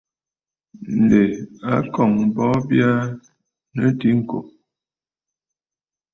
[0.99, 1.21] Ǹdè
[1.71, 2.89] a kɔ̀ŋə̀ bɔɔ bya
[3.81, 4.39] aa diŋkò.